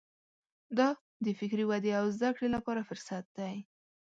دا 0.77 0.89
د 1.25 1.27
فکري 1.39 1.63
ودې 1.67 1.91
او 1.99 2.05
زده 2.15 2.29
کړې 2.35 2.47
لپاره 2.55 2.85
فرصت 2.89 3.25
دی. 3.37 3.55